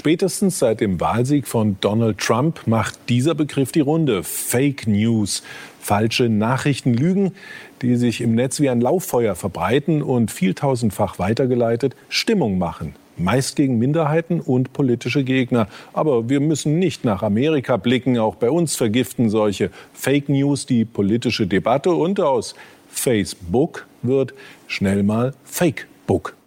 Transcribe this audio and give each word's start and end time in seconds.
Spätestens 0.00 0.58
seit 0.58 0.80
dem 0.80 0.98
Wahlsieg 0.98 1.46
von 1.46 1.76
Donald 1.82 2.16
Trump 2.16 2.66
macht 2.66 2.98
dieser 3.10 3.34
Begriff 3.34 3.70
die 3.70 3.80
Runde. 3.80 4.22
Fake 4.22 4.86
News. 4.86 5.42
Falsche 5.78 6.30
Nachrichten, 6.30 6.94
Lügen, 6.94 7.32
die 7.82 7.96
sich 7.96 8.22
im 8.22 8.34
Netz 8.34 8.60
wie 8.60 8.70
ein 8.70 8.80
Lauffeuer 8.80 9.34
verbreiten 9.34 10.02
und 10.02 10.30
vieltausendfach 10.30 11.18
weitergeleitet 11.18 11.94
Stimmung 12.08 12.56
machen 12.56 12.94
meist 13.18 13.56
gegen 13.56 13.78
Minderheiten 13.78 14.40
und 14.40 14.72
politische 14.72 15.24
Gegner. 15.24 15.68
Aber 15.92 16.30
wir 16.30 16.40
müssen 16.40 16.78
nicht 16.78 17.04
nach 17.04 17.22
Amerika 17.22 17.76
blicken. 17.76 18.16
Auch 18.16 18.36
bei 18.36 18.50
uns 18.50 18.76
vergiften 18.76 19.28
solche 19.28 19.70
Fake 19.92 20.30
News 20.30 20.64
die 20.64 20.86
politische 20.86 21.46
Debatte 21.46 21.90
und 21.90 22.18
aus 22.18 22.54
Facebook 22.88 23.86
wird 24.00 24.32
schnell 24.66 25.02
mal 25.02 25.34
Fake 25.44 25.86
Book. 26.06 26.39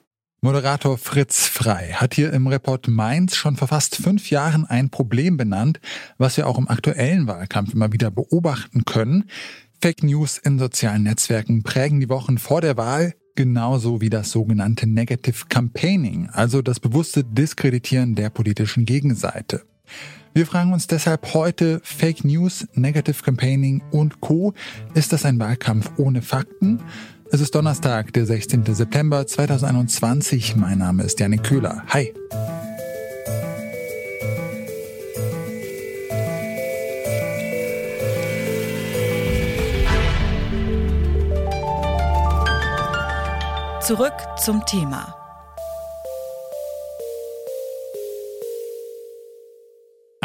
Moderator 0.44 0.98
Fritz 0.98 1.48
Frei 1.48 1.94
hat 1.94 2.16
hier 2.16 2.34
im 2.34 2.48
Report 2.48 2.90
Mainz 2.90 3.34
schon 3.34 3.56
vor 3.56 3.70
fast 3.70 3.96
fünf 3.96 4.30
Jahren 4.30 4.66
ein 4.66 4.90
Problem 4.90 5.38
benannt, 5.38 5.80
was 6.18 6.36
wir 6.36 6.48
auch 6.48 6.58
im 6.58 6.68
aktuellen 6.68 7.28
Wahlkampf 7.28 7.74
immer 7.74 7.94
wieder 7.94 8.12
beobachten 8.12 8.84
können. 8.84 9.30
Fake 9.82 10.04
News 10.04 10.38
in 10.38 10.60
sozialen 10.60 11.04
Netzwerken 11.04 11.64
prägen 11.64 12.02
die 12.02 12.10
Wochen 12.10 12.38
vor 12.40 12.60
der 12.60 12.76
Wahl 12.76 13.14
genauso 13.36 14.02
wie 14.02 14.10
das 14.10 14.32
sogenannte 14.32 14.86
Negative 14.86 15.46
Campaigning, 15.48 16.28
also 16.34 16.62
das 16.62 16.82
bewusste 16.82 17.24
Diskreditieren 17.24 18.16
der 18.16 18.30
politischen 18.30 18.84
Gegenseite. 18.84 19.62
Wir 20.34 20.46
fragen 20.46 20.74
uns 20.74 20.88
deshalb 20.88 21.34
heute 21.36 21.80
Fake 21.86 22.26
News, 22.26 22.68
Negative 22.74 23.24
Campaigning 23.24 23.82
und 23.92 24.20
Co. 24.20 24.54
Ist 24.94 25.14
das 25.14 25.24
ein 25.24 25.40
Wahlkampf 25.40 25.92
ohne 25.96 26.22
Fakten? 26.22 26.82
Es 27.32 27.42
ist 27.42 27.56
Donnerstag, 27.56 28.14
der 28.14 28.26
16. 28.26 28.64
September 28.76 29.26
2021. 29.26 30.56
Mein 30.56 30.78
Name 30.80 31.04
ist 31.04 31.20
Janik 31.20 31.44
Köhler. 31.44 31.84
Hi. 31.88 32.14
Zurück 43.82 44.14
zum 44.38 44.66
Thema. 44.66 45.23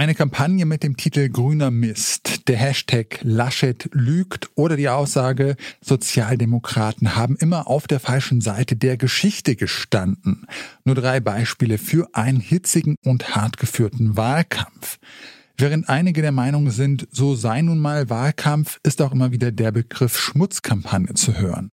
Eine 0.08 0.14
Kampagne 0.14 0.64
mit 0.64 0.84
dem 0.84 0.96
Titel 0.96 1.28
Grüner 1.28 1.70
Mist, 1.70 2.48
der 2.48 2.56
Hashtag 2.56 3.18
Laschet 3.20 3.90
lügt 3.92 4.48
oder 4.54 4.74
die 4.74 4.88
Aussage, 4.88 5.54
Sozialdemokraten 5.82 7.14
haben 7.14 7.36
immer 7.36 7.68
auf 7.68 7.86
der 7.86 8.00
falschen 8.00 8.40
Seite 8.40 8.74
der 8.74 8.96
Geschichte 8.96 9.54
gestanden. 9.54 10.46
Nur 10.82 10.94
drei 10.94 11.20
Beispiele 11.20 11.76
für 11.76 12.08
einen 12.14 12.40
hitzigen 12.40 12.96
und 13.04 13.36
hart 13.36 13.58
geführten 13.58 14.16
Wahlkampf. 14.16 14.96
Während 15.58 15.90
einige 15.90 16.22
der 16.22 16.32
Meinung 16.32 16.70
sind, 16.70 17.06
so 17.10 17.34
sei 17.34 17.60
nun 17.60 17.78
mal 17.78 18.08
Wahlkampf, 18.08 18.80
ist 18.82 19.02
auch 19.02 19.12
immer 19.12 19.30
wieder 19.30 19.52
der 19.52 19.72
Begriff 19.72 20.18
Schmutzkampagne 20.18 21.12
zu 21.16 21.36
hören. 21.36 21.68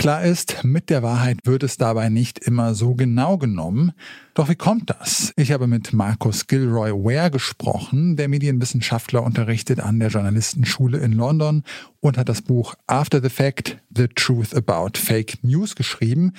Klar 0.00 0.24
ist, 0.24 0.64
mit 0.64 0.88
der 0.88 1.02
Wahrheit 1.02 1.40
wird 1.44 1.62
es 1.62 1.76
dabei 1.76 2.08
nicht 2.08 2.38
immer 2.38 2.74
so 2.74 2.94
genau 2.94 3.36
genommen. 3.36 3.92
Doch 4.32 4.48
wie 4.48 4.54
kommt 4.54 4.88
das? 4.88 5.34
Ich 5.36 5.52
habe 5.52 5.66
mit 5.66 5.92
Markus 5.92 6.46
Gilroy 6.46 6.90
Ware 6.92 7.30
gesprochen, 7.30 8.16
der 8.16 8.28
Medienwissenschaftler 8.28 9.22
unterrichtet 9.22 9.78
an 9.78 10.00
der 10.00 10.08
Journalistenschule 10.08 10.96
in 10.96 11.12
London 11.12 11.64
und 12.00 12.16
hat 12.16 12.30
das 12.30 12.40
Buch 12.40 12.76
After 12.86 13.20
the 13.20 13.28
Fact, 13.28 13.76
The 13.94 14.08
Truth 14.08 14.54
About 14.54 14.98
Fake 14.98 15.44
News 15.44 15.74
geschrieben. 15.74 16.32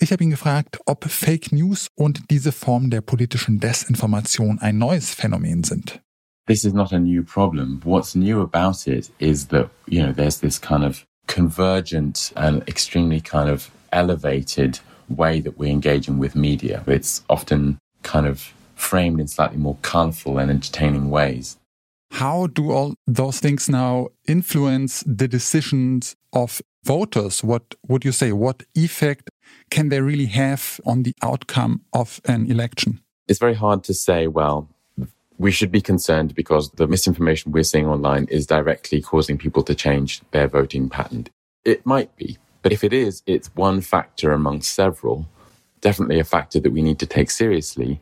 Ich 0.00 0.10
habe 0.10 0.24
ihn 0.24 0.30
gefragt, 0.30 0.80
ob 0.86 1.04
Fake 1.04 1.52
News 1.52 1.86
und 1.94 2.28
diese 2.32 2.50
Form 2.50 2.90
der 2.90 3.02
politischen 3.02 3.60
Desinformation 3.60 4.58
ein 4.58 4.78
neues 4.78 5.14
Phänomen 5.14 5.62
sind. 5.62 6.02
This 6.48 6.64
is 6.64 6.72
not 6.72 6.92
a 6.92 6.98
new 6.98 7.22
problem. 7.22 7.80
What's 7.84 8.16
new 8.16 8.40
about 8.42 8.90
it 8.90 9.12
is 9.18 9.46
that, 9.46 9.70
you 9.86 10.02
know, 10.02 10.12
there's 10.12 10.40
this 10.40 10.60
kind 10.60 10.84
of 10.84 11.06
convergent 11.26 12.32
and 12.36 12.62
extremely 12.68 13.20
kind 13.20 13.48
of 13.48 13.70
elevated 13.92 14.80
way 15.08 15.40
that 15.40 15.58
we're 15.58 15.70
engaging 15.70 16.18
with 16.18 16.34
media. 16.34 16.82
It's 16.86 17.22
often 17.28 17.78
kind 18.02 18.26
of 18.26 18.52
framed 18.74 19.20
in 19.20 19.28
slightly 19.28 19.58
more 19.58 19.76
colorful 19.82 20.38
and 20.38 20.50
entertaining 20.50 21.10
ways. 21.10 21.56
How 22.12 22.46
do 22.46 22.70
all 22.70 22.94
those 23.06 23.40
things 23.40 23.68
now 23.68 24.08
influence 24.28 25.02
the 25.06 25.28
decisions 25.28 26.14
of 26.32 26.62
voters? 26.84 27.42
What 27.42 27.74
would 27.88 28.04
you 28.04 28.12
say? 28.12 28.32
What 28.32 28.62
effect 28.74 29.28
can 29.70 29.88
they 29.88 30.00
really 30.00 30.26
have 30.26 30.80
on 30.86 31.02
the 31.02 31.12
outcome 31.22 31.82
of 31.92 32.20
an 32.26 32.50
election? 32.50 33.00
It's 33.28 33.40
very 33.40 33.54
hard 33.54 33.82
to 33.84 33.94
say, 33.94 34.28
well, 34.28 34.68
we 35.38 35.50
should 35.50 35.70
be 35.70 35.80
concerned 35.80 36.34
because 36.34 36.70
the 36.72 36.86
misinformation 36.86 37.52
we're 37.52 37.62
seeing 37.62 37.86
online 37.86 38.26
is 38.30 38.46
directly 38.46 39.02
causing 39.02 39.36
people 39.38 39.62
to 39.64 39.74
change 39.74 40.22
their 40.30 40.48
voting 40.48 40.88
pattern. 40.88 41.26
It 41.64 41.84
might 41.84 42.14
be, 42.16 42.38
but 42.62 42.72
if 42.72 42.82
it 42.84 42.92
is, 42.92 43.22
it's 43.26 43.48
one 43.54 43.80
factor 43.80 44.32
among 44.32 44.62
several, 44.62 45.26
definitely 45.80 46.18
a 46.18 46.24
factor 46.24 46.60
that 46.60 46.72
we 46.72 46.82
need 46.82 46.98
to 47.00 47.06
take 47.06 47.30
seriously, 47.30 48.00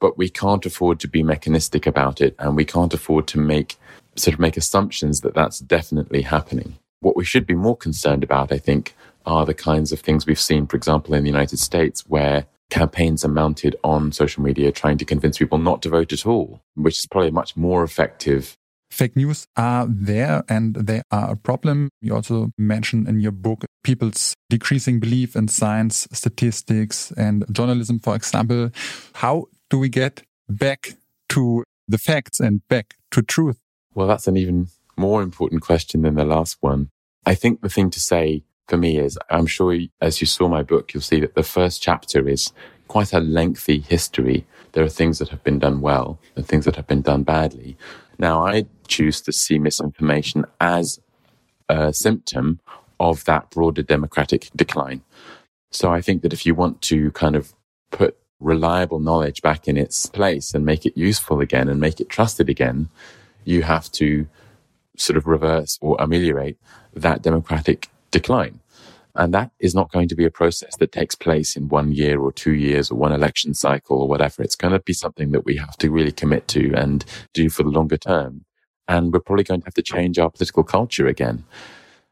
but 0.00 0.16
we 0.16 0.28
can't 0.28 0.64
afford 0.64 1.00
to 1.00 1.08
be 1.08 1.22
mechanistic 1.22 1.86
about 1.86 2.20
it 2.20 2.34
and 2.38 2.54
we 2.54 2.64
can't 2.64 2.94
afford 2.94 3.26
to 3.28 3.38
make 3.38 3.76
sort 4.14 4.34
of 4.34 4.40
make 4.40 4.56
assumptions 4.56 5.20
that 5.22 5.34
that's 5.34 5.60
definitely 5.60 6.22
happening. 6.22 6.76
What 7.00 7.16
we 7.16 7.24
should 7.24 7.46
be 7.46 7.54
more 7.54 7.76
concerned 7.76 8.24
about, 8.24 8.52
I 8.52 8.58
think, 8.58 8.94
are 9.26 9.46
the 9.46 9.54
kinds 9.54 9.92
of 9.92 10.00
things 10.00 10.26
we've 10.26 10.40
seen, 10.40 10.66
for 10.66 10.76
example, 10.76 11.14
in 11.14 11.22
the 11.22 11.30
United 11.30 11.58
States, 11.58 12.04
where 12.08 12.46
campaigns 12.70 13.24
are 13.24 13.28
mounted 13.28 13.76
on 13.82 14.12
social 14.12 14.42
media 14.42 14.70
trying 14.70 14.98
to 14.98 15.04
convince 15.04 15.38
people 15.38 15.58
not 15.58 15.82
to 15.82 15.88
vote 15.88 16.12
at 16.12 16.26
all, 16.26 16.60
which 16.74 16.98
is 16.98 17.06
probably 17.06 17.30
much 17.30 17.56
more 17.56 17.82
effective. 17.82 18.56
Fake 18.90 19.16
news 19.16 19.46
are 19.56 19.86
there 19.88 20.44
and 20.48 20.74
they 20.74 21.02
are 21.10 21.32
a 21.32 21.36
problem. 21.36 21.90
You 22.00 22.14
also 22.14 22.50
mention 22.56 23.06
in 23.06 23.20
your 23.20 23.32
book 23.32 23.64
people's 23.84 24.34
decreasing 24.48 24.98
belief 24.98 25.36
in 25.36 25.48
science, 25.48 26.08
statistics, 26.12 27.12
and 27.12 27.44
journalism, 27.52 27.98
for 27.98 28.16
example. 28.16 28.70
How 29.14 29.46
do 29.68 29.78
we 29.78 29.88
get 29.88 30.22
back 30.48 30.94
to 31.30 31.64
the 31.86 31.98
facts 31.98 32.40
and 32.40 32.66
back 32.68 32.94
to 33.10 33.22
truth? 33.22 33.58
Well, 33.94 34.06
that's 34.06 34.26
an 34.26 34.36
even 34.36 34.68
more 34.96 35.22
important 35.22 35.62
question 35.62 36.02
than 36.02 36.14
the 36.14 36.24
last 36.24 36.56
one. 36.60 36.90
I 37.26 37.34
think 37.34 37.60
the 37.60 37.68
thing 37.68 37.90
to 37.90 38.00
say 38.00 38.42
for 38.68 38.76
me 38.76 38.98
is 38.98 39.18
I'm 39.30 39.46
sure 39.46 39.76
as 40.00 40.20
you 40.20 40.26
saw 40.26 40.48
my 40.48 40.62
book, 40.62 40.92
you'll 40.92 41.02
see 41.02 41.20
that 41.20 41.34
the 41.34 41.42
first 41.42 41.82
chapter 41.82 42.28
is 42.28 42.52
quite 42.86 43.12
a 43.12 43.20
lengthy 43.20 43.80
history. 43.80 44.46
There 44.72 44.84
are 44.84 44.88
things 44.88 45.18
that 45.18 45.30
have 45.30 45.42
been 45.42 45.58
done 45.58 45.80
well 45.80 46.18
and 46.36 46.46
things 46.46 46.64
that 46.66 46.76
have 46.76 46.86
been 46.86 47.02
done 47.02 47.22
badly. 47.22 47.76
Now, 48.18 48.46
I 48.46 48.66
choose 48.86 49.20
to 49.22 49.32
see 49.32 49.58
misinformation 49.58 50.44
as 50.60 51.00
a 51.68 51.92
symptom 51.92 52.60
of 53.00 53.24
that 53.24 53.50
broader 53.50 53.82
democratic 53.82 54.50
decline. 54.54 55.02
So 55.70 55.92
I 55.92 56.00
think 56.00 56.22
that 56.22 56.32
if 56.32 56.44
you 56.46 56.54
want 56.54 56.82
to 56.82 57.10
kind 57.12 57.36
of 57.36 57.54
put 57.90 58.16
reliable 58.40 59.00
knowledge 59.00 59.42
back 59.42 59.68
in 59.68 59.76
its 59.76 60.06
place 60.06 60.54
and 60.54 60.64
make 60.64 60.86
it 60.86 60.96
useful 60.96 61.40
again 61.40 61.68
and 61.68 61.80
make 61.80 62.00
it 62.00 62.08
trusted 62.08 62.48
again, 62.48 62.88
you 63.44 63.62
have 63.62 63.90
to 63.92 64.26
sort 64.96 65.16
of 65.16 65.26
reverse 65.26 65.78
or 65.80 65.96
ameliorate 66.00 66.58
that 66.94 67.22
democratic 67.22 67.88
decline. 68.10 68.60
And 69.14 69.34
that 69.34 69.50
is 69.58 69.74
not 69.74 69.90
going 69.90 70.08
to 70.08 70.14
be 70.14 70.24
a 70.24 70.30
process 70.30 70.76
that 70.76 70.92
takes 70.92 71.16
place 71.16 71.56
in 71.56 71.68
one 71.68 71.90
year 71.92 72.20
or 72.20 72.30
two 72.30 72.54
years 72.54 72.90
or 72.90 72.94
one 72.94 73.12
election 73.12 73.52
cycle 73.52 74.00
or 74.00 74.08
whatever. 74.08 74.42
It's 74.42 74.54
going 74.54 74.72
to 74.72 74.78
be 74.78 74.92
something 74.92 75.32
that 75.32 75.44
we 75.44 75.56
have 75.56 75.76
to 75.78 75.90
really 75.90 76.12
commit 76.12 76.46
to 76.48 76.72
and 76.74 77.04
do 77.34 77.50
for 77.50 77.64
the 77.64 77.70
longer 77.70 77.96
term. 77.96 78.44
And 78.86 79.12
we're 79.12 79.20
probably 79.20 79.44
going 79.44 79.60
to 79.60 79.66
have 79.66 79.74
to 79.74 79.82
change 79.82 80.18
our 80.18 80.30
political 80.30 80.62
culture 80.62 81.08
again. 81.08 81.44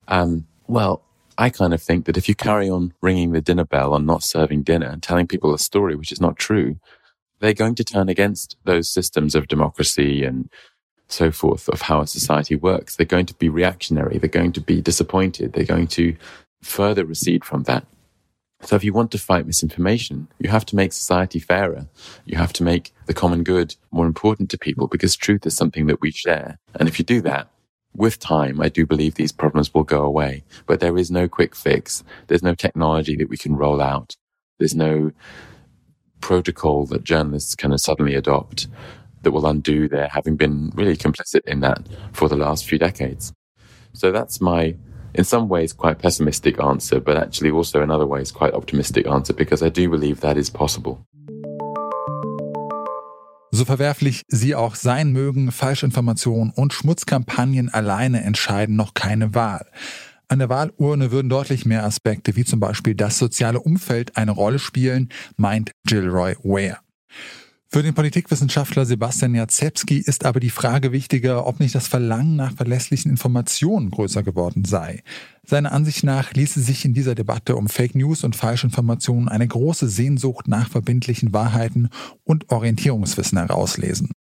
Um, 0.08 0.46
well, 0.66 1.02
I 1.38 1.50
kind 1.50 1.72
of 1.72 1.82
think 1.82 2.06
that 2.06 2.16
if 2.16 2.28
you 2.28 2.34
carry 2.34 2.68
on 2.68 2.92
ringing 3.00 3.32
the 3.32 3.40
dinner 3.40 3.64
bell 3.64 3.94
and 3.94 4.06
not 4.06 4.24
serving 4.24 4.62
dinner 4.62 4.86
and 4.86 5.02
telling 5.02 5.28
people 5.28 5.54
a 5.54 5.58
story 5.58 5.94
which 5.94 6.12
is 6.12 6.20
not 6.20 6.36
true, 6.36 6.76
they're 7.40 7.52
going 7.52 7.74
to 7.76 7.84
turn 7.84 8.08
against 8.08 8.56
those 8.64 8.92
systems 8.92 9.34
of 9.34 9.48
democracy 9.48 10.24
and 10.24 10.50
so 11.08 11.30
forth 11.30 11.68
of 11.68 11.82
how 11.82 12.00
a 12.00 12.06
society 12.06 12.56
works. 12.56 12.96
They're 12.96 13.06
going 13.06 13.26
to 13.26 13.34
be 13.34 13.48
reactionary. 13.48 14.18
They're 14.18 14.28
going 14.28 14.52
to 14.52 14.60
be 14.60 14.80
disappointed. 14.80 15.52
They're 15.52 15.64
going 15.64 15.86
to 15.88 16.16
further 16.62 17.04
recede 17.04 17.44
from 17.44 17.64
that. 17.64 17.86
So 18.62 18.74
if 18.74 18.82
you 18.82 18.92
want 18.92 19.10
to 19.12 19.18
fight 19.18 19.46
misinformation, 19.46 20.28
you 20.38 20.48
have 20.48 20.64
to 20.66 20.76
make 20.76 20.92
society 20.92 21.38
fairer. 21.38 21.86
You 22.24 22.38
have 22.38 22.52
to 22.54 22.64
make 22.64 22.92
the 23.06 23.14
common 23.14 23.44
good 23.44 23.76
more 23.92 24.06
important 24.06 24.50
to 24.50 24.58
people 24.58 24.88
because 24.88 25.14
truth 25.14 25.46
is 25.46 25.54
something 25.56 25.86
that 25.86 26.00
we 26.00 26.10
share. 26.10 26.58
And 26.74 26.88
if 26.88 26.98
you 26.98 27.04
do 27.04 27.20
that, 27.22 27.48
with 27.94 28.18
time, 28.18 28.60
I 28.60 28.68
do 28.68 28.86
believe 28.86 29.14
these 29.14 29.32
problems 29.32 29.72
will 29.72 29.84
go 29.84 30.02
away, 30.02 30.44
but 30.66 30.80
there 30.80 30.98
is 30.98 31.10
no 31.10 31.28
quick 31.28 31.54
fix. 31.54 32.04
There's 32.26 32.42
no 32.42 32.54
technology 32.54 33.16
that 33.16 33.30
we 33.30 33.38
can 33.38 33.56
roll 33.56 33.80
out. 33.80 34.16
There's 34.58 34.74
no 34.74 35.12
protocol 36.20 36.86
that 36.86 37.04
journalists 37.04 37.54
can 37.54 37.76
suddenly 37.78 38.14
adopt 38.14 38.68
that 39.26 39.32
will 39.32 39.46
undo 39.46 39.88
their 39.88 40.08
having 40.08 40.36
been 40.36 40.70
really 40.76 40.96
complicit 40.96 41.40
in 41.46 41.60
that 41.60 41.80
for 42.12 42.28
the 42.28 42.36
last 42.36 42.64
few 42.64 42.78
decades. 42.78 43.32
So 43.92 44.12
that's 44.12 44.40
my, 44.40 44.76
in 45.14 45.24
some 45.24 45.48
ways, 45.48 45.72
quite 45.72 45.98
pessimistic 45.98 46.60
answer, 46.60 47.00
but 47.00 47.16
actually 47.16 47.50
also 47.50 47.82
in 47.82 47.90
other 47.90 48.06
ways, 48.06 48.30
quite 48.30 48.54
optimistic 48.54 49.06
answer 49.08 49.34
because 49.34 49.64
I 49.64 49.68
do 49.68 49.90
believe 49.90 50.20
that 50.20 50.36
is 50.36 50.48
possible. 50.48 51.04
So 53.50 53.64
verwerflich 53.64 54.22
sie 54.28 54.54
auch 54.54 54.76
sein 54.76 55.10
mögen, 55.10 55.50
Falschinformationen 55.50 56.52
und 56.54 56.72
Schmutzkampagnen 56.72 57.68
alleine 57.68 58.22
entscheiden 58.22 58.76
noch 58.76 58.94
keine 58.94 59.34
Wahl. 59.34 59.66
An 60.28 60.38
der 60.38 60.48
Wahlurne 60.48 61.10
würden 61.10 61.28
deutlich 61.28 61.66
mehr 61.66 61.84
Aspekte, 61.84 62.36
wie 62.36 62.44
zum 62.44 62.60
Beispiel 62.60 62.94
das 62.94 63.18
soziale 63.18 63.58
Umfeld, 63.58 64.16
eine 64.16 64.30
Rolle 64.30 64.60
spielen, 64.60 65.08
meint 65.36 65.72
Gilroy 65.84 66.36
Ware. 66.44 66.78
Für 67.68 67.82
den 67.82 67.94
Politikwissenschaftler 67.94 68.86
Sebastian 68.86 69.34
Jacewski 69.34 69.98
ist 69.98 70.24
aber 70.24 70.38
die 70.38 70.50
Frage 70.50 70.92
wichtiger, 70.92 71.46
ob 71.46 71.58
nicht 71.58 71.74
das 71.74 71.88
Verlangen 71.88 72.36
nach 72.36 72.54
verlässlichen 72.54 73.10
Informationen 73.10 73.90
größer 73.90 74.22
geworden 74.22 74.64
sei. 74.64 75.02
Seiner 75.42 75.72
Ansicht 75.72 76.04
nach 76.04 76.32
ließe 76.32 76.60
sich 76.60 76.84
in 76.84 76.94
dieser 76.94 77.16
Debatte 77.16 77.56
um 77.56 77.68
Fake 77.68 77.96
News 77.96 78.22
und 78.22 78.36
Falschinformationen 78.36 79.28
eine 79.28 79.48
große 79.48 79.88
Sehnsucht 79.88 80.46
nach 80.46 80.70
verbindlichen 80.70 81.32
Wahrheiten 81.32 81.88
und 82.22 82.50
Orientierungswissen 82.50 83.36
herauslesen. 83.38 84.12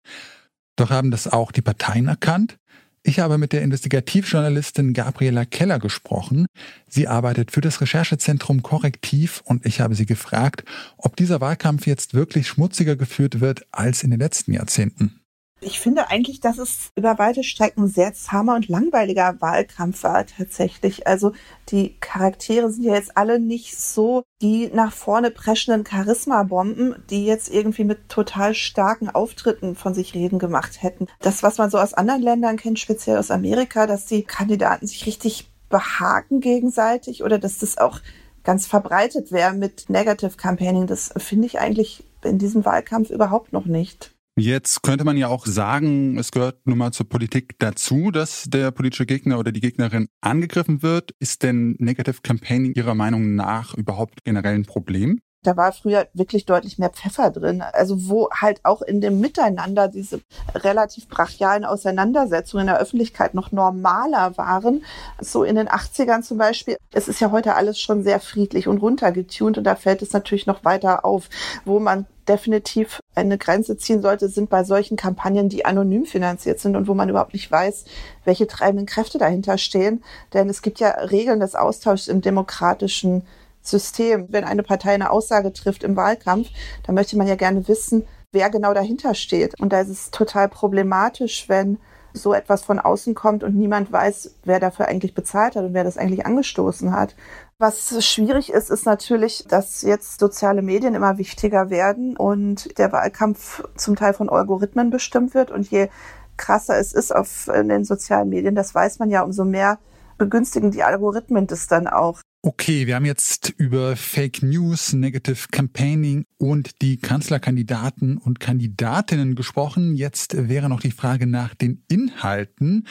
Doch 0.76 0.90
haben 0.90 1.12
das 1.12 1.28
auch 1.28 1.52
die 1.52 1.62
Parteien 1.62 2.08
erkannt? 2.08 2.58
Ich 3.08 3.20
habe 3.20 3.38
mit 3.38 3.54
der 3.54 3.62
Investigativjournalistin 3.62 4.94
Gabriela 4.94 5.46
Keller 5.46 5.78
gesprochen. 5.78 6.48
Sie 6.88 7.08
arbeitet 7.08 7.52
für 7.52 7.62
das 7.62 7.80
Recherchezentrum 7.80 8.64
Korrektiv 8.64 9.44
und 9.46 9.64
ich 9.68 9.80
habe 9.80 9.94
sie 9.94 10.08
gefragt, 10.08 10.64
ob 10.98 11.16
dieser 11.16 11.40
Wahlkampf 11.40 11.86
jetzt 11.86 12.16
wirklich 12.16 12.48
schmutziger 12.48 12.96
geführt 12.96 13.42
wird 13.42 13.68
als 13.72 14.02
in 14.02 14.10
den 14.10 14.20
letzten 14.20 14.54
Jahrzehnten. 14.54 15.20
Ich 15.66 15.80
finde 15.80 16.12
eigentlich, 16.12 16.42
dass 16.42 16.60
es 16.60 16.92
über 16.96 17.18
weite 17.18 17.44
Strecken 17.44 17.88
sehr 17.88 18.14
zahmer 18.14 18.54
und 18.54 18.68
langweiliger 18.68 19.42
Wahlkampf 19.42 20.04
war 20.04 20.24
tatsächlich. 20.28 21.08
Also 21.08 21.32
die 21.70 21.96
Charaktere 22.00 22.70
sind 22.70 22.84
ja 22.84 22.94
jetzt 22.94 23.18
alle 23.18 23.40
nicht 23.40 23.76
so 23.76 24.22
die 24.44 24.70
nach 24.72 24.94
vorne 24.94 25.32
preschenden 25.32 25.84
Charisma-Bomben, 25.84 27.04
die 27.10 27.26
jetzt 27.26 27.52
irgendwie 27.52 27.84
mit 27.84 28.10
total 28.10 28.54
starken 28.54 29.10
Auftritten 29.10 29.76
von 29.76 29.96
sich 29.96 30.14
reden 30.14 30.38
gemacht 30.38 30.84
hätten. 30.84 31.08
Das, 31.20 31.42
was 31.42 31.58
man 31.58 31.72
so 31.72 31.80
aus 31.80 31.96
anderen 31.96 32.22
Ländern 32.22 32.58
kennt, 32.58 32.78
speziell 32.78 33.18
aus 33.18 33.32
Amerika, 33.32 33.88
dass 33.88 34.06
die 34.06 34.22
Kandidaten 34.22 34.86
sich 34.86 35.08
richtig 35.08 35.50
behaken 35.70 36.42
gegenseitig 36.42 37.24
oder 37.24 37.40
dass 37.40 37.58
das 37.58 37.80
auch 37.80 38.02
ganz 38.44 38.68
verbreitet 38.68 39.32
wäre 39.32 39.54
mit 39.54 39.90
Negative 39.90 40.38
Campaigning, 40.38 40.86
das 40.86 41.12
finde 41.18 41.48
ich 41.48 41.60
eigentlich 41.60 42.04
in 42.24 42.38
diesem 42.38 42.66
Wahlkampf 42.66 43.10
überhaupt 43.10 43.52
noch 43.52 43.66
nicht. 43.66 44.15
Jetzt 44.38 44.84
könnte 44.84 45.06
man 45.06 45.16
ja 45.16 45.30
auch 45.30 45.46
sagen, 45.46 46.18
es 46.18 46.32
gehört 46.32 46.68
nun 46.68 46.78
mal 46.78 46.92
zur 46.92 47.08
Politik 47.08 47.58
dazu, 47.60 48.12
dass 48.12 48.44
der 48.44 48.72
politische 48.72 49.06
Gegner 49.06 49.40
oder 49.40 49.54
die 49.54 49.62
Gegnerin 49.62 50.10
angegriffen 50.20 50.84
wird. 50.84 51.12
Ist 51.20 51.42
denn 51.44 51.78
Negative 51.80 52.18
Campaigning 52.22 52.74
Ihrer 52.74 52.96
Meinung 52.96 53.36
nach 53.36 53.76
überhaupt 53.76 54.26
generell 54.26 54.56
ein 54.56 54.66
Problem? 54.66 55.22
Da 55.46 55.58
war 55.58 55.72
früher 55.72 56.08
wirklich 56.14 56.46
deutlich 56.46 56.78
mehr 56.78 56.90
Pfeffer 56.90 57.32
drin. 57.32 57.62
Also 57.62 58.10
wo 58.10 58.30
halt 58.32 58.60
auch 58.64 58.82
in 58.82 59.02
dem 59.02 59.20
Miteinander 59.20 59.88
diese 59.88 60.22
relativ 60.54 61.08
brachialen 61.08 61.66
Auseinandersetzungen 61.66 62.62
in 62.62 62.68
der 62.68 62.80
Öffentlichkeit 62.80 63.34
noch 63.34 63.52
normaler 63.52 64.38
waren. 64.38 64.84
So 65.20 65.44
in 65.44 65.56
den 65.56 65.70
80ern 65.70 66.22
zum 66.22 66.38
Beispiel. 66.38 66.78
Es 66.94 67.08
ist 67.08 67.20
ja 67.20 67.32
heute 67.32 67.56
alles 67.56 67.80
schon 67.80 68.04
sehr 68.04 68.20
friedlich 68.20 68.68
und 68.68 68.80
runtergetunt 68.80 69.58
und 69.58 69.64
da 69.64 69.76
fällt 69.76 70.02
es 70.02 70.14
natürlich 70.14 70.48
noch 70.48 70.64
weiter 70.64 71.06
auf. 71.06 71.30
Wo 71.66 71.80
man 71.80 72.06
definitiv 72.28 73.00
eine 73.14 73.38
Grenze 73.38 73.78
ziehen 73.78 74.02
sollte, 74.02 74.30
sind 74.30 74.50
bei 74.50 74.64
solchen 74.64 74.98
Kampagnen, 74.98 75.50
die 75.50 75.66
anonym 75.66 76.06
finanziert 76.06 76.60
sind 76.60 76.76
und 76.76 76.88
wo 76.88 76.94
man 76.94 77.10
überhaupt 77.10 77.34
nicht 77.34 77.52
weiß, 77.52 77.86
welche 78.24 78.48
treibenden 78.48 78.86
Kräfte 78.88 79.18
dahinter 79.18 79.58
stehen. 79.58 80.04
Denn 80.34 80.50
es 80.50 80.62
gibt 80.62 80.80
ja 80.80 80.90
Regeln 80.90 81.40
des 81.40 81.56
Austauschs 81.56 82.08
im 82.08 82.22
demokratischen 82.22 83.24
System. 83.68 84.28
Wenn 84.30 84.44
eine 84.44 84.64
Partei 84.64 84.94
eine 84.94 85.12
Aussage 85.12 85.54
trifft 85.54 85.84
im 85.84 85.96
Wahlkampf, 85.96 86.50
dann 86.86 86.96
möchte 86.96 87.18
man 87.18 87.28
ja 87.28 87.36
gerne 87.36 87.68
wissen, 87.68 88.06
wer 88.32 88.50
genau 88.50 88.74
dahinter 88.74 89.16
steht. 89.16 89.60
Und 89.60 89.74
da 89.74 89.82
ist 89.82 89.90
es 89.90 90.12
total 90.12 90.50
problematisch, 90.50 91.48
wenn 91.48 91.80
so 92.14 92.34
etwas 92.34 92.64
von 92.64 92.80
außen 92.80 93.14
kommt 93.14 93.44
und 93.44 93.56
niemand 93.56 93.92
weiß, 93.92 94.36
wer 94.44 94.60
dafür 94.60 94.88
eigentlich 94.88 95.14
bezahlt 95.14 95.56
hat 95.56 95.64
und 95.64 95.74
wer 95.74 95.84
das 95.84 95.98
eigentlich 95.98 96.26
angestoßen 96.26 96.92
hat. 96.92 97.16
Was 97.58 98.06
schwierig 98.06 98.52
ist, 98.52 98.70
ist 98.70 98.86
natürlich, 98.86 99.46
dass 99.48 99.82
jetzt 99.82 100.20
soziale 100.20 100.62
Medien 100.62 100.96
immer 100.96 101.18
wichtiger 101.18 101.70
werden 101.70 102.18
und 102.18 102.78
der 102.78 102.92
Wahlkampf 102.92 103.64
zum 103.76 103.96
Teil 103.96 104.14
von 104.14 104.30
Algorithmen 104.30 104.90
bestimmt 104.90 105.34
wird. 105.34 105.52
Und 105.52 105.70
je 105.70 105.90
krasser 106.38 106.78
es 106.78 106.94
ist 106.94 107.16
auf 107.16 107.50
den 107.54 107.86
sozialen 107.86 108.30
Medien, 108.30 108.56
das 108.56 108.76
weiß 108.76 109.00
man 109.00 109.10
ja, 109.10 109.22
umso 109.22 109.46
mehr 109.46 109.80
begünstigen 110.18 110.72
die 110.72 110.84
Algorithmen 110.84 111.48
das 111.48 111.68
dann 111.68 111.88
auch. 111.88 112.22
Okay, 112.48 112.86
wir 112.86 112.94
haben 112.94 113.06
jetzt 113.06 113.50
über 113.58 113.96
Fake 113.96 114.44
News, 114.44 114.94
Negative 114.94 115.48
Campaigning 115.52 116.28
und 116.38 116.80
die 116.84 116.98
Kanzlerkandidaten 116.98 118.20
und 118.20 118.40
Kandidatinnen 118.40 119.34
gesprochen. 119.34 119.96
Jetzt 119.96 120.48
wäre 120.48 120.70
noch 120.70 120.80
die 120.80 120.92
Frage 120.92 121.26
nach 121.26 121.56
den 121.56 121.84
Inhalten. 121.88 122.86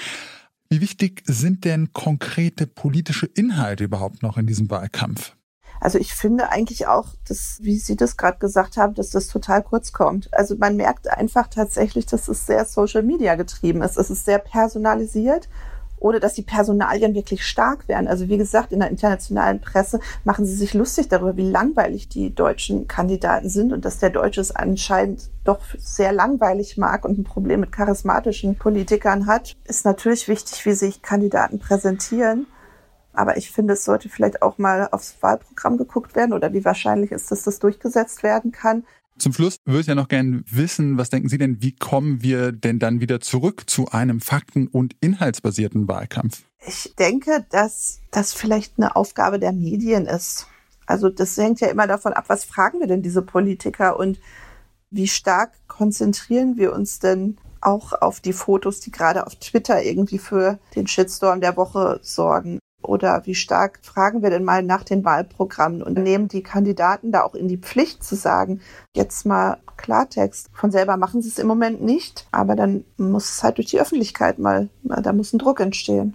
Wie 0.69 0.81
wichtig 0.81 1.23
sind 1.27 1.65
denn 1.65 1.93
konkrete 1.93 2.67
politische 2.67 3.27
Inhalte 3.27 3.85
überhaupt 3.85 4.25
noch 4.25 4.39
in 4.39 4.49
diesem 4.49 4.69
Wahlkampf? 4.71 5.37
Also 5.81 6.01
ich 6.01 6.15
finde 6.15 6.49
eigentlich 6.49 6.89
auch, 6.89 7.11
dass, 7.29 7.59
wie 7.62 7.79
Sie 7.79 7.95
das 7.95 8.17
gerade 8.17 8.41
gesagt 8.41 8.77
haben, 8.77 8.95
dass 8.95 9.11
das 9.11 9.29
total 9.29 9.62
kurz 9.62 9.93
kommt. 9.93 10.35
Also 10.35 10.56
man 10.56 10.75
merkt 10.75 11.06
einfach 11.06 11.47
tatsächlich, 11.47 12.06
dass 12.06 12.27
es 12.27 12.45
sehr 12.45 12.65
Social 12.65 13.05
Media 13.05 13.37
getrieben 13.37 13.83
ist. 13.83 13.99
Es 13.99 14.11
ist 14.11 14.25
sehr 14.25 14.41
personalisiert 14.41 15.49
ohne 16.05 16.21
dass 16.21 16.35
die 16.35 16.43
Personalien 16.43 17.15
wirklich 17.15 17.47
stark 17.47 17.89
werden. 17.89 18.09
Also 18.09 18.29
wie 18.29 18.37
gesagt, 18.37 18.73
in 18.73 18.81
der 18.81 18.91
internationalen 18.91 19.62
Presse 19.62 20.01
machen 20.23 20.45
sie 20.45 20.55
sich 20.55 20.75
lustig 20.75 21.09
darüber, 21.09 21.39
wie 21.39 21.51
langweilig 21.51 22.11
die 22.11 22.35
deutschen 22.35 22.87
Kandidaten 22.87 23.49
sind 23.49 23.73
und 23.73 23.87
dass 23.87 24.01
der 24.01 24.11
Deutsche 24.11 24.43
es 24.43 24.55
anscheinend 24.55 25.31
doch 25.45 25.61
sehr 25.79 26.12
langweilig 26.12 26.77
mag 26.77 27.06
und 27.06 27.19
ein 27.19 27.25
Problem 27.25 27.61
mit 27.61 27.73
charismatischen 27.73 28.56
Politikern 28.56 29.27
hat. 29.27 29.56
Ist 29.65 29.87
natürlich 29.87 30.29
wichtig, 30.29 30.67
wie 30.67 30.75
sich 30.75 31.01
Kandidaten 31.01 31.59
präsentieren. 31.59 32.49
Aber 33.15 33.39
ich 33.39 33.51
finde, 33.51 33.73
es 33.73 33.87
sollte 33.87 34.11
vielleicht 34.11 34.43
auch 34.43 34.59
mal 34.59 34.89
aufs 34.91 35.17
Wahlprogramm 35.23 35.79
geguckt 35.79 36.17
werden 36.17 36.35
oder 36.35 36.53
wie 36.53 36.67
wahrscheinlich 36.67 37.12
ist, 37.12 37.31
dass 37.31 37.45
das 37.45 37.61
durchgesetzt 37.61 38.23
werden 38.23 38.53
kann. 38.53 38.85
Zum 39.19 39.32
Schluss 39.32 39.56
würde 39.64 39.81
ich 39.81 39.87
ja 39.87 39.94
noch 39.94 40.08
gerne 40.08 40.43
wissen, 40.50 40.99
was 40.99 41.11
denken 41.11 41.28
Sie 41.28 41.38
denn, 41.38 41.62
wie 41.62 41.75
kommen 41.75 42.22
wir 42.22 42.52
denn 42.52 42.78
dann 42.78 43.00
wieder 43.00 43.20
zurück 43.20 43.64
zu 43.69 43.88
einem 43.88 44.20
fakten- 44.20 44.66
und 44.66 44.96
inhaltsbasierten 45.00 45.87
Wahlkampf? 45.87 46.43
Ich 46.66 46.94
denke, 46.99 47.46
dass 47.50 48.00
das 48.11 48.32
vielleicht 48.32 48.75
eine 48.76 48.96
Aufgabe 48.96 49.38
der 49.38 49.52
Medien 49.52 50.06
ist. 50.06 50.49
Also 50.87 51.08
das 51.08 51.37
hängt 51.37 51.61
ja 51.61 51.69
immer 51.69 51.87
davon 51.87 52.12
ab, 52.12 52.25
was 52.28 52.44
fragen 52.44 52.81
wir 52.81 52.87
denn 52.87 53.02
diese 53.02 53.22
Politiker 53.22 53.99
und 53.99 54.19
wie 54.90 55.08
stark 55.08 55.52
konzentrieren 55.67 56.56
wir 56.56 56.72
uns 56.72 56.99
denn 56.99 57.38
auch 57.60 57.93
auf 57.93 58.20
die 58.20 58.32
Fotos, 58.32 58.81
die 58.81 58.91
gerade 58.91 59.27
auf 59.27 59.36
Twitter 59.36 59.82
irgendwie 59.82 60.19
für 60.19 60.58
den 60.77 60.86
Shitstorm 60.86 61.41
der 61.41 61.56
Woche 61.56 61.98
sorgen. 62.03 62.58
Oder 62.84 63.22
wie 63.24 63.34
stark 63.34 63.81
fragen 63.82 64.22
wir 64.22 64.31
denn 64.31 64.44
mal 64.44 64.62
nach 64.62 64.84
den 64.84 65.05
Wahlprogrammen 65.05 65.82
und 65.82 65.98
nehmen 65.98 66.29
die 66.29 66.43
Kandidaten 66.43 67.12
da 67.12 67.22
auch 67.22 67.34
in 67.34 67.48
die 67.48 67.58
Pflicht 67.58 68.05
zu 68.05 68.14
sagen, 68.14 68.60
jetzt 68.94 69.26
mal 69.26 69.58
Klartext. 69.76 70.48
Von 70.53 70.70
selber 70.70 70.96
machen 70.96 71.22
sie 71.22 71.29
es 71.29 71.38
im 71.38 71.46
Moment 71.46 71.82
nicht, 71.82 72.26
aber 72.31 72.56
dann 72.56 72.84
muss 72.96 73.31
es 73.31 73.43
halt 73.43 73.58
durch 73.58 73.69
die 73.69 73.81
Öffentlichkeit 73.81 74.38
mal, 74.38 74.69
da 74.82 75.12
muss 75.12 75.32
ein 75.32 75.38
Druck 75.38 75.60
entstehen. 75.60 76.14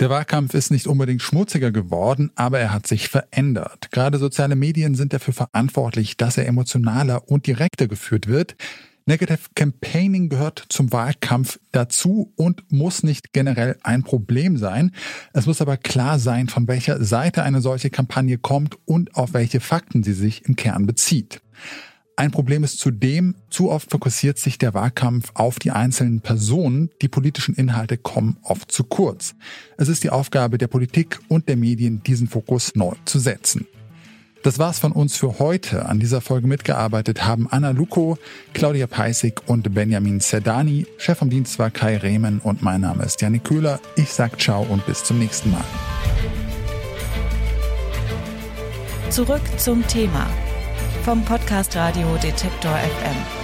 Der 0.00 0.10
Wahlkampf 0.10 0.52
ist 0.54 0.72
nicht 0.72 0.88
unbedingt 0.88 1.22
schmutziger 1.22 1.70
geworden, 1.70 2.32
aber 2.34 2.58
er 2.58 2.72
hat 2.72 2.88
sich 2.88 3.08
verändert. 3.08 3.92
Gerade 3.92 4.18
soziale 4.18 4.56
Medien 4.56 4.96
sind 4.96 5.12
dafür 5.12 5.32
verantwortlich, 5.32 6.16
dass 6.16 6.38
er 6.38 6.48
emotionaler 6.48 7.28
und 7.28 7.46
direkter 7.46 7.86
geführt 7.86 8.26
wird. 8.26 8.56
Negative 9.04 9.50
Campaigning 9.56 10.28
gehört 10.28 10.64
zum 10.68 10.92
Wahlkampf 10.92 11.58
dazu 11.72 12.32
und 12.36 12.62
muss 12.70 13.02
nicht 13.02 13.32
generell 13.32 13.76
ein 13.82 14.04
Problem 14.04 14.56
sein. 14.56 14.92
Es 15.32 15.46
muss 15.46 15.60
aber 15.60 15.76
klar 15.76 16.20
sein, 16.20 16.48
von 16.48 16.68
welcher 16.68 17.02
Seite 17.04 17.42
eine 17.42 17.60
solche 17.60 17.90
Kampagne 17.90 18.38
kommt 18.38 18.76
und 18.84 19.16
auf 19.16 19.34
welche 19.34 19.60
Fakten 19.60 20.04
sie 20.04 20.12
sich 20.12 20.44
im 20.44 20.54
Kern 20.54 20.86
bezieht. 20.86 21.42
Ein 22.14 22.30
Problem 22.30 22.62
ist 22.62 22.78
zudem, 22.78 23.34
zu 23.50 23.70
oft 23.70 23.90
fokussiert 23.90 24.38
sich 24.38 24.58
der 24.58 24.74
Wahlkampf 24.74 25.32
auf 25.34 25.58
die 25.58 25.70
einzelnen 25.72 26.20
Personen, 26.20 26.90
die 27.00 27.08
politischen 27.08 27.54
Inhalte 27.54 27.96
kommen 27.96 28.36
oft 28.42 28.70
zu 28.70 28.84
kurz. 28.84 29.34
Es 29.78 29.88
ist 29.88 30.04
die 30.04 30.10
Aufgabe 30.10 30.58
der 30.58 30.68
Politik 30.68 31.18
und 31.28 31.48
der 31.48 31.56
Medien, 31.56 32.02
diesen 32.04 32.28
Fokus 32.28 32.76
neu 32.76 32.94
zu 33.06 33.18
setzen. 33.18 33.66
Das 34.42 34.58
war's 34.58 34.80
von 34.80 34.90
uns 34.90 35.16
für 35.16 35.38
heute. 35.38 35.86
An 35.86 36.00
dieser 36.00 36.20
Folge 36.20 36.48
mitgearbeitet 36.48 37.24
haben 37.24 37.46
Anna 37.48 37.70
Luko, 37.70 38.18
Claudia 38.54 38.88
Peissig 38.88 39.40
und 39.46 39.72
Benjamin 39.72 40.20
Zerdani. 40.20 40.86
Chef 40.98 41.18
vom 41.18 41.30
Dienst 41.30 41.60
war 41.60 41.70
Kai 41.70 41.96
Rehmen 41.96 42.40
und 42.42 42.60
mein 42.60 42.80
Name 42.80 43.04
ist 43.04 43.20
Janik 43.20 43.44
Köhler. 43.44 43.78
Ich 43.94 44.12
sag 44.12 44.40
ciao 44.40 44.66
und 44.68 44.84
bis 44.84 45.04
zum 45.04 45.20
nächsten 45.20 45.52
Mal. 45.52 45.64
Zurück 49.10 49.42
zum 49.58 49.86
Thema 49.86 50.26
vom 51.04 51.24
Podcast 51.24 51.76
Radio 51.76 52.16
Detektor 52.16 52.72
FM. 52.72 53.41